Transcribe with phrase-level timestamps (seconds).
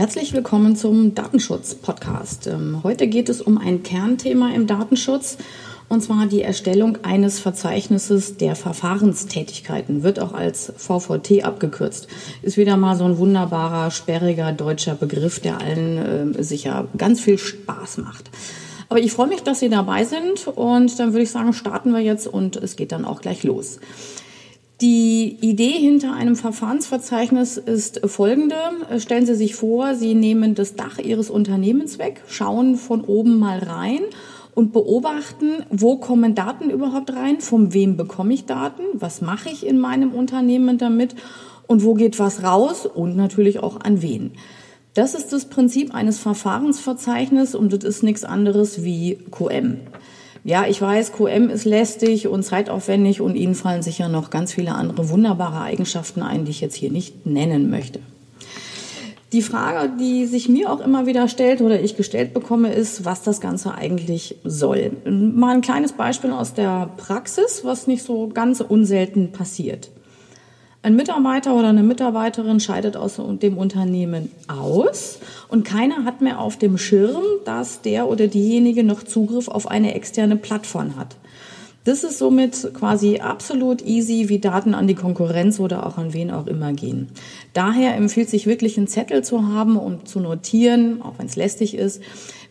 [0.00, 2.46] Herzlich willkommen zum Datenschutz-Podcast.
[2.46, 5.36] Ähm, heute geht es um ein Kernthema im Datenschutz
[5.90, 12.08] und zwar die Erstellung eines Verzeichnisses der Verfahrenstätigkeiten, wird auch als VVT abgekürzt.
[12.40, 17.36] Ist wieder mal so ein wunderbarer, sperriger deutscher Begriff, der allen äh, sicher ganz viel
[17.36, 18.30] Spaß macht.
[18.88, 22.00] Aber ich freue mich, dass Sie dabei sind und dann würde ich sagen, starten wir
[22.00, 23.78] jetzt und es geht dann auch gleich los.
[24.80, 28.56] Die Idee hinter einem Verfahrensverzeichnis ist folgende.
[28.96, 33.58] Stellen Sie sich vor, Sie nehmen das Dach Ihres Unternehmens weg, schauen von oben mal
[33.58, 34.00] rein
[34.54, 39.66] und beobachten, wo kommen Daten überhaupt rein, von wem bekomme ich Daten, was mache ich
[39.66, 41.14] in meinem Unternehmen damit
[41.66, 44.32] und wo geht was raus und natürlich auch an wen.
[44.94, 49.80] Das ist das Prinzip eines Verfahrensverzeichnisses und das ist nichts anderes wie QM.
[50.42, 54.74] Ja, ich weiß, QM ist lästig und zeitaufwendig und Ihnen fallen sicher noch ganz viele
[54.74, 58.00] andere wunderbare Eigenschaften ein, die ich jetzt hier nicht nennen möchte.
[59.32, 63.22] Die Frage, die sich mir auch immer wieder stellt oder ich gestellt bekomme, ist, was
[63.22, 64.90] das Ganze eigentlich soll.
[65.04, 69.90] Mal ein kleines Beispiel aus der Praxis, was nicht so ganz unselten passiert.
[70.82, 76.56] Ein Mitarbeiter oder eine Mitarbeiterin scheidet aus dem Unternehmen aus und keiner hat mehr auf
[76.56, 81.16] dem Schirm, dass der oder diejenige noch Zugriff auf eine externe Plattform hat.
[81.90, 86.30] Das ist somit quasi absolut easy, wie Daten an die Konkurrenz oder auch an wen
[86.30, 87.08] auch immer gehen.
[87.52, 91.74] Daher empfiehlt sich wirklich einen Zettel zu haben und zu notieren, auch wenn es lästig
[91.74, 92.00] ist,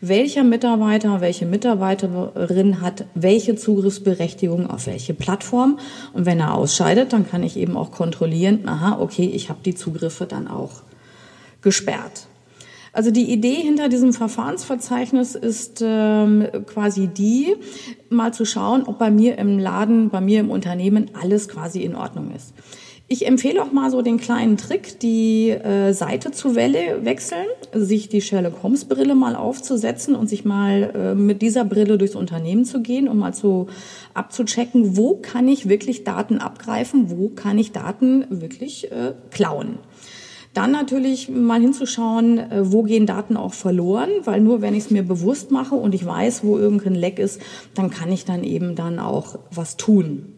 [0.01, 5.79] welcher Mitarbeiter, welche Mitarbeiterin hat welche Zugriffsberechtigung auf welche Plattform.
[6.11, 9.73] Und wenn er ausscheidet, dann kann ich eben auch kontrollieren, aha, okay, ich habe die
[9.73, 10.81] Zugriffe dann auch
[11.61, 12.27] gesperrt.
[12.91, 17.55] Also die Idee hinter diesem Verfahrensverzeichnis ist ähm, quasi die,
[18.09, 21.95] mal zu schauen, ob bei mir im Laden, bei mir im Unternehmen alles quasi in
[21.95, 22.53] Ordnung ist.
[23.11, 28.07] Ich empfehle auch mal so den kleinen Trick, die äh, Seite zu Welle wechseln, sich
[28.07, 32.65] die Sherlock Holmes Brille mal aufzusetzen und sich mal äh, mit dieser Brille durchs Unternehmen
[32.65, 33.65] zu gehen, um mal zu
[34.13, 39.79] abzuchecken, wo kann ich wirklich Daten abgreifen, wo kann ich Daten wirklich äh, klauen.
[40.59, 44.91] Dann natürlich mal hinzuschauen, äh, wo gehen Daten auch verloren, weil nur wenn ich es
[44.91, 47.39] mir bewusst mache und ich weiß, wo irgendein Leck ist,
[47.75, 50.33] dann kann ich dann eben dann auch was tun.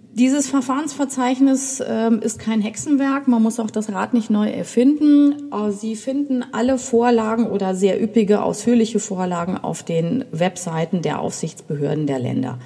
[0.00, 3.28] Dieses Verfahrensverzeichnis äh, ist kein Hexenwerk.
[3.28, 5.50] Man muss auch das Rad nicht neu erfinden.
[5.78, 12.18] Sie finden alle Vorlagen oder sehr üppige, ausführliche Vorlagen auf den Webseiten der Aufsichtsbehörden der
[12.18, 12.58] Länder.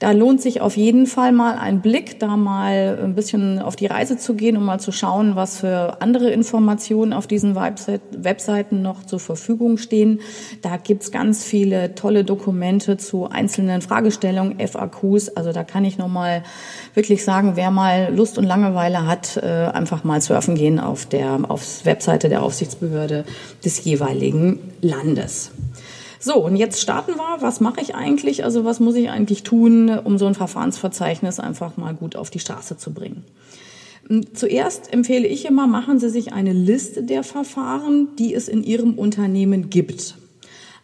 [0.00, 3.84] Da lohnt sich auf jeden Fall mal ein Blick, da mal ein bisschen auf die
[3.84, 9.04] Reise zu gehen, um mal zu schauen, was für andere Informationen auf diesen Webseiten noch
[9.04, 10.20] zur Verfügung stehen.
[10.62, 15.36] Da gibt's ganz viele tolle Dokumente zu einzelnen Fragestellungen, FAQs.
[15.36, 16.44] Also da kann ich nochmal
[16.94, 21.40] wirklich sagen, wer mal Lust und Langeweile hat, äh, einfach mal surfen gehen auf der
[21.46, 23.26] auf Webseite der Aufsichtsbehörde
[23.62, 25.50] des jeweiligen Landes.
[26.22, 27.40] So, und jetzt starten wir.
[27.40, 28.44] Was mache ich eigentlich?
[28.44, 32.40] Also was muss ich eigentlich tun, um so ein Verfahrensverzeichnis einfach mal gut auf die
[32.40, 33.24] Straße zu bringen?
[34.06, 38.62] Hm, zuerst empfehle ich immer, machen Sie sich eine Liste der Verfahren, die es in
[38.62, 40.16] Ihrem Unternehmen gibt.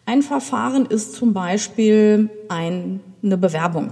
[0.07, 3.91] Ein Verfahren ist zum Beispiel ein, eine Bewerbung.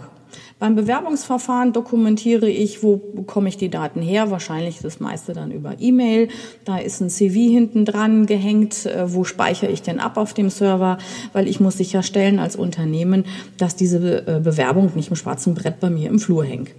[0.65, 4.31] Beim Bewerbungsverfahren dokumentiere ich, wo bekomme ich die Daten her?
[4.31, 6.27] Wahrscheinlich das meiste dann über E-Mail.
[6.63, 8.87] Da ist ein CV hinten dran gehängt.
[8.87, 10.97] Äh, wo speichere ich denn ab auf dem Server?
[11.33, 13.25] Weil ich muss sicherstellen als Unternehmen,
[13.59, 16.71] dass diese äh, Bewerbung nicht im schwarzen Brett bei mir im Flur hängt.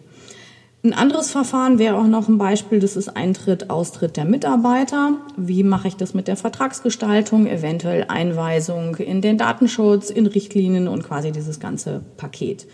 [0.82, 5.12] Ein anderes Verfahren wäre auch noch ein Beispiel, das ist Eintritt, Austritt der Mitarbeiter.
[5.36, 11.04] Wie mache ich das mit der Vertragsgestaltung, eventuell Einweisung in den Datenschutz, in Richtlinien und
[11.04, 12.66] quasi dieses ganze Paket.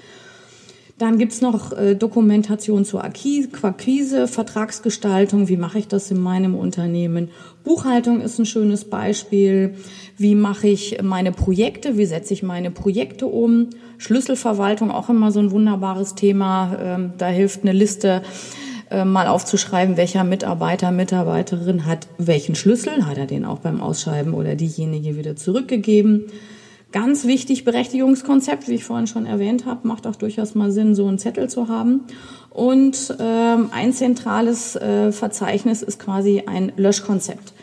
[0.98, 7.30] Dann gibt's noch äh, Dokumentation zur Akquise, Vertragsgestaltung, wie mache ich das in meinem Unternehmen.
[7.64, 9.74] Buchhaltung ist ein schönes Beispiel.
[10.18, 13.70] Wie mache ich meine Projekte, wie setze ich meine Projekte um.
[13.98, 16.76] Schlüsselverwaltung, auch immer so ein wunderbares Thema.
[16.80, 18.22] Ähm, da hilft eine Liste
[18.90, 24.34] äh, mal aufzuschreiben, welcher Mitarbeiter, Mitarbeiterin hat welchen Schlüssel, hat er den auch beim Ausschreiben
[24.34, 26.26] oder diejenige wieder zurückgegeben.
[26.92, 31.06] Ganz wichtig, Berechtigungskonzept, wie ich vorhin schon erwähnt habe, macht auch durchaus mal Sinn, so
[31.06, 32.02] einen Zettel zu haben.
[32.50, 37.54] Und ähm, ein zentrales äh, Verzeichnis ist quasi ein Löschkonzept.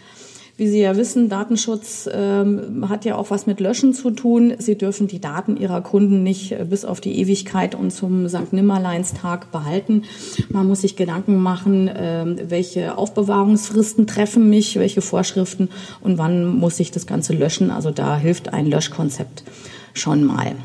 [0.60, 4.56] Wie Sie ja wissen, Datenschutz ähm, hat ja auch was mit Löschen zu tun.
[4.58, 8.52] Sie dürfen die Daten Ihrer Kunden nicht äh, bis auf die Ewigkeit und zum St.
[8.52, 10.04] Nimmerleinstag behalten.
[10.50, 15.70] Man muss sich Gedanken machen, äh, welche Aufbewahrungsfristen treffen mich, welche Vorschriften
[16.02, 17.72] und wann muss ich das Ganze löschen.
[17.72, 19.46] Also da hilft ein Löschkonzept
[19.94, 20.58] schon mal.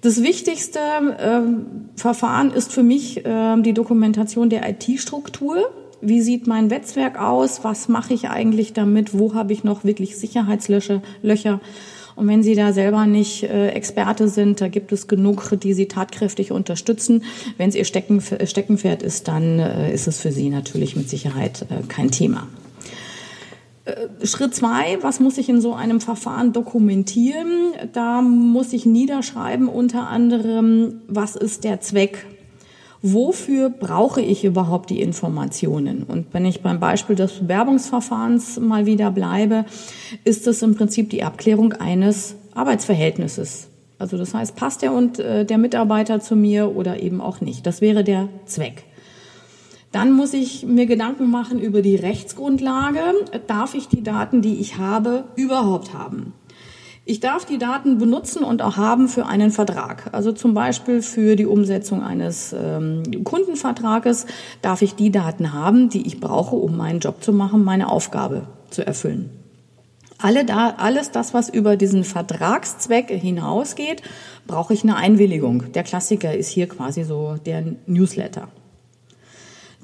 [0.00, 1.42] Das wichtigste äh,
[1.94, 5.58] Verfahren ist für mich äh, die Dokumentation der IT-Struktur
[6.02, 7.62] Wie sieht mein Netzwerk aus?
[7.62, 9.16] Was mache ich eigentlich damit?
[9.16, 11.00] Wo habe ich noch wirklich Sicherheitslöcher?
[11.22, 11.60] Löcher?
[12.16, 15.86] Und wenn Sie da selber nicht äh, Experte sind, da gibt es genug, die Sie
[15.86, 17.22] tatkräftig unterstützen.
[17.56, 21.62] Wenn es Ihr Stecken, Steckenpferd ist, dann äh, ist es für Sie natürlich mit Sicherheit
[21.62, 22.48] äh, kein Thema.
[23.84, 27.72] Äh, Schritt zwei, was muss ich in so einem Verfahren dokumentieren?
[27.92, 32.26] Da muss ich niederschreiben unter anderem, was ist der Zweck?
[33.04, 36.04] Wofür brauche ich überhaupt die Informationen?
[36.04, 39.64] Und wenn ich beim Beispiel des Bewerbungsverfahrens mal wieder bleibe,
[40.22, 43.68] ist es im Prinzip die Abklärung eines Arbeitsverhältnisses.
[43.98, 47.66] Also das heißt, passt der und äh, der Mitarbeiter zu mir oder eben auch nicht?
[47.66, 48.84] Das wäre der Zweck.
[49.90, 53.00] Dann muss ich mir Gedanken machen über die Rechtsgrundlage.
[53.46, 56.32] Darf ich die Daten, die ich habe, überhaupt haben?
[57.04, 60.10] Ich darf die Daten benutzen und auch haben für einen Vertrag.
[60.12, 64.26] Also zum Beispiel für die Umsetzung eines ähm, Kundenvertrages
[64.62, 68.46] darf ich die Daten haben, die ich brauche, um meinen Job zu machen, meine Aufgabe
[68.70, 69.30] zu erfüllen.
[70.18, 74.02] Alle da, alles das, was über diesen Vertragszweck hinausgeht,
[74.46, 75.72] brauche ich eine Einwilligung.
[75.72, 78.46] Der Klassiker ist hier quasi so der Newsletter.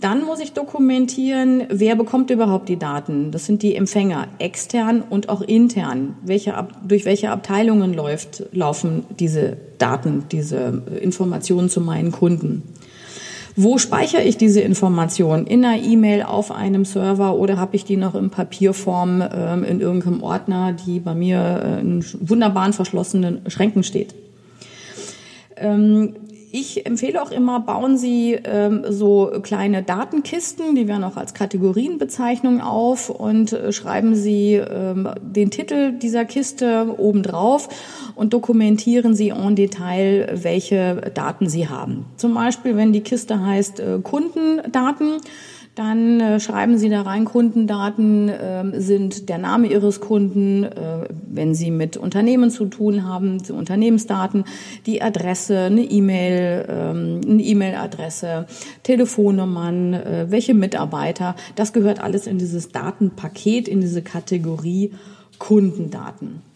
[0.01, 3.33] Dann muss ich dokumentieren, wer bekommt überhaupt die Daten.
[3.33, 6.17] Das sind die Empfänger, extern und auch intern.
[6.25, 6.55] Welche,
[6.87, 12.63] durch welche Abteilungen läuft, laufen diese Daten, diese Informationen zu meinen Kunden?
[13.57, 15.49] Wo speichere ich diese Informationen?
[15.49, 19.81] In einer E-Mail auf einem Server oder habe ich die noch in Papierform ähm, in
[19.81, 24.15] irgendeinem Ordner, die bei mir äh, in wunderbaren verschlossenen Schränken steht?
[25.57, 26.15] Ähm,
[26.51, 32.61] ich empfehle auch immer, bauen Sie ähm, so kleine Datenkisten, die werden auch als Kategorienbezeichnung
[32.61, 37.69] auf und äh, schreiben Sie ähm, den Titel dieser Kiste obendrauf
[38.15, 42.07] und dokumentieren Sie en Detail, welche Daten Sie haben.
[42.17, 45.21] Zum Beispiel, wenn die Kiste heißt äh, Kundendaten,
[45.79, 51.55] dann äh, schreiben Sie da rein, Kundendaten äh, sind der Name Ihres Kunden, äh, wenn
[51.55, 54.45] Sie mit Unternehmen zu tun haben, Unternehmensdaten,
[54.87, 58.47] die Adresse, eine E-Mail, ähm, eine E-Mail-Adresse,
[58.83, 61.37] Telefonnummern, äh, welche Mitarbeiter.
[61.55, 64.93] Das gehört alles in dieses Datenpaket, in diese Kategorie
[65.39, 66.48] Kundendaten.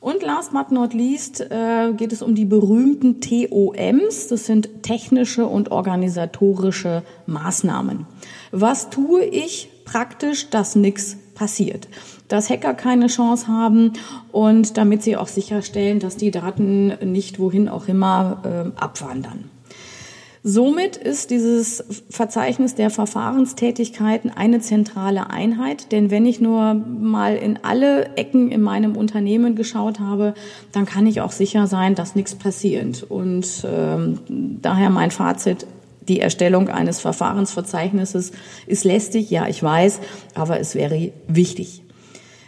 [0.00, 4.28] Und last but not least äh, geht es um die berühmten TOMs.
[4.28, 8.06] Das sind technische und organisatorische Maßnahmen.
[8.50, 11.86] Was tue ich praktisch, dass nichts passiert?
[12.28, 13.92] Dass Hacker keine Chance haben
[14.32, 19.50] und damit sie auch sicherstellen, dass die Daten nicht wohin auch immer äh, abwandern.
[20.42, 27.58] Somit ist dieses Verzeichnis der Verfahrenstätigkeiten eine zentrale Einheit, denn wenn ich nur mal in
[27.62, 30.32] alle Ecken in meinem Unternehmen geschaut habe,
[30.72, 33.02] dann kann ich auch sicher sein, dass nichts passiert.
[33.02, 34.18] Und ähm,
[34.62, 35.66] daher mein Fazit,
[36.08, 38.32] die Erstellung eines Verfahrensverzeichnisses
[38.66, 40.00] ist lästig, ja, ich weiß,
[40.34, 41.82] aber es wäre wichtig.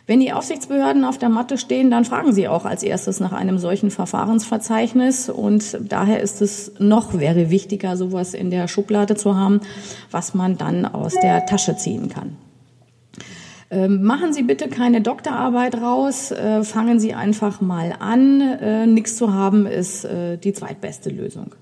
[0.07, 3.59] Wenn die Aufsichtsbehörden auf der Matte stehen, dann fragen sie auch als erstes nach einem
[3.59, 5.29] solchen Verfahrensverzeichnis.
[5.31, 9.61] Und daher ist es noch, wäre wichtiger, sowas in der Schublade zu haben,
[10.11, 12.37] was man dann aus der Tasche ziehen kann.
[13.71, 18.41] Ähm, machen Sie bitte keine Doktorarbeit raus, äh, fangen Sie einfach mal an.
[18.41, 21.55] Äh, nichts zu haben ist äh, die zweitbeste Lösung.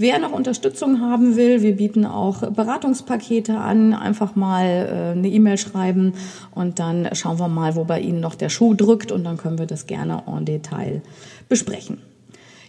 [0.00, 3.94] Wer noch Unterstützung haben will, wir bieten auch Beratungspakete an.
[3.94, 6.14] Einfach mal äh, eine E-Mail schreiben
[6.54, 9.58] und dann schauen wir mal, wo bei Ihnen noch der Schuh drückt und dann können
[9.58, 11.02] wir das gerne en Detail
[11.48, 11.98] besprechen.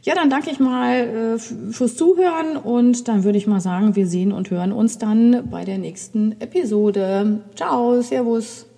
[0.01, 4.07] Ja, dann danke ich mal äh, fürs Zuhören und dann würde ich mal sagen, wir
[4.07, 7.41] sehen und hören uns dann bei der nächsten Episode.
[7.55, 8.68] Ciao, Servus.